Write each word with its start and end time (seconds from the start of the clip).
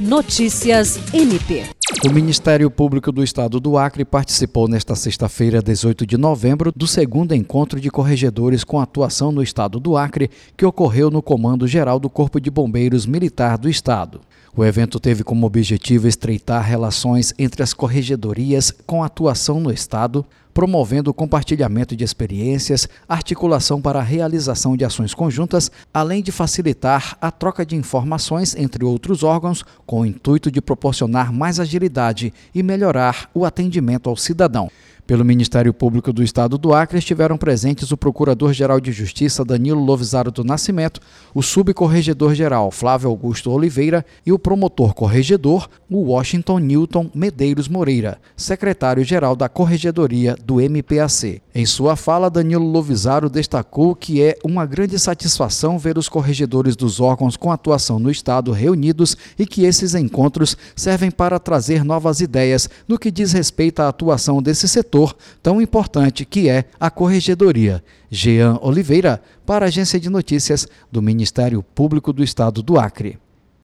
Notícias 0.00 0.98
MP. 1.12 1.66
O 2.06 2.10
Ministério 2.10 2.70
Público 2.70 3.12
do 3.12 3.22
Estado 3.22 3.60
do 3.60 3.76
Acre 3.76 4.02
participou 4.02 4.66
nesta 4.66 4.94
sexta-feira, 4.94 5.60
18 5.60 6.06
de 6.06 6.16
novembro, 6.16 6.72
do 6.74 6.86
segundo 6.86 7.34
encontro 7.34 7.78
de 7.78 7.90
corregedores 7.90 8.64
com 8.64 8.80
atuação 8.80 9.30
no 9.30 9.42
Estado 9.42 9.78
do 9.78 9.98
Acre, 9.98 10.30
que 10.56 10.64
ocorreu 10.64 11.10
no 11.10 11.20
Comando 11.20 11.66
Geral 11.66 12.00
do 12.00 12.08
Corpo 12.08 12.40
de 12.40 12.50
Bombeiros 12.50 13.04
Militar 13.04 13.58
do 13.58 13.68
Estado. 13.68 14.22
O 14.56 14.64
evento 14.64 14.98
teve 14.98 15.22
como 15.22 15.46
objetivo 15.46 16.08
estreitar 16.08 16.64
relações 16.64 17.32
entre 17.38 17.62
as 17.62 17.72
corregedorias 17.72 18.72
com 18.84 19.04
atuação 19.04 19.60
no 19.60 19.72
Estado, 19.72 20.26
promovendo 20.52 21.08
o 21.10 21.14
compartilhamento 21.14 21.94
de 21.94 22.02
experiências, 22.02 22.88
articulação 23.08 23.80
para 23.80 24.00
a 24.00 24.02
realização 24.02 24.76
de 24.76 24.84
ações 24.84 25.14
conjuntas, 25.14 25.70
além 25.94 26.20
de 26.20 26.32
facilitar 26.32 27.16
a 27.20 27.30
troca 27.30 27.64
de 27.64 27.76
informações 27.76 28.56
entre 28.56 28.84
outros 28.84 29.22
órgãos, 29.22 29.64
com 29.86 30.00
o 30.00 30.06
intuito 30.06 30.50
de 30.50 30.60
proporcionar 30.60 31.32
mais 31.32 31.60
agilidade 31.60 32.34
e 32.52 32.60
melhorar 32.60 33.30
o 33.32 33.44
atendimento 33.44 34.10
ao 34.10 34.16
cidadão. 34.16 34.68
Pelo 35.10 35.24
Ministério 35.24 35.74
Público 35.74 36.12
do 36.12 36.22
Estado 36.22 36.56
do 36.56 36.72
Acre 36.72 37.00
estiveram 37.00 37.36
presentes 37.36 37.90
o 37.90 37.96
Procurador-Geral 37.96 38.78
de 38.78 38.92
Justiça 38.92 39.44
Danilo 39.44 39.82
Lovisaro 39.82 40.30
do 40.30 40.44
Nascimento, 40.44 41.00
o 41.34 41.42
Subcorregedor-Geral 41.42 42.70
Flávio 42.70 43.10
Augusto 43.10 43.50
Oliveira 43.50 44.06
e 44.24 44.30
o 44.30 44.38
Promotor-Corregedor, 44.38 45.68
Washington 45.90 46.60
Newton 46.60 47.10
Medeiros 47.12 47.66
Moreira, 47.66 48.20
Secretário-Geral 48.36 49.34
da 49.34 49.48
Corregedoria 49.48 50.36
do 50.44 50.60
MPAC. 50.60 51.42
Em 51.52 51.66
sua 51.66 51.96
fala, 51.96 52.30
Danilo 52.30 52.64
Lovisaro 52.64 53.28
destacou 53.28 53.96
que 53.96 54.22
é 54.22 54.38
uma 54.44 54.64
grande 54.64 54.96
satisfação 54.96 55.76
ver 55.76 55.98
os 55.98 56.08
corregedores 56.08 56.76
dos 56.76 57.00
órgãos 57.00 57.36
com 57.36 57.50
atuação 57.50 57.98
no 57.98 58.12
Estado 58.12 58.52
reunidos 58.52 59.16
e 59.36 59.44
que 59.44 59.64
esses 59.64 59.96
encontros 59.96 60.56
servem 60.76 61.10
para 61.10 61.40
trazer 61.40 61.84
novas 61.84 62.20
ideias 62.20 62.70
no 62.86 62.96
que 62.96 63.10
diz 63.10 63.32
respeito 63.32 63.80
à 63.80 63.88
atuação 63.88 64.40
desse 64.40 64.68
setor 64.68 64.99
setor 65.00 65.16
tão 65.42 65.60
importante 65.60 66.24
que 66.24 66.48
é 66.48 66.64
a 66.78 66.90
Corregedoria. 66.90 67.82
Jean 68.10 68.58
Oliveira, 68.60 69.22
para 69.46 69.64
a 69.64 69.68
Agência 69.68 69.98
de 69.98 70.10
Notícias 70.10 70.68
do 70.90 71.00
Ministério 71.00 71.62
Público 71.62 72.12
do 72.12 72.22
Estado 72.22 72.62
do 72.62 72.78
Acre. 72.78 73.18